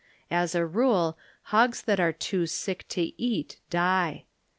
[0.31, 1.15] As a rule
[1.53, 4.25] hogs that arc too sick to eat die.